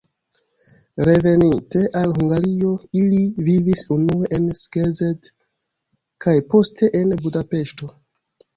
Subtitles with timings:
[1.09, 2.71] Reveninte al Hungario,
[3.03, 5.31] ili vivis unue en Szeged
[6.27, 7.95] kaj poste en Budapeŝto.